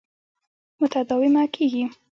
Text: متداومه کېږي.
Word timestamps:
متداومه 0.81 1.43
کېږي. 1.55 1.85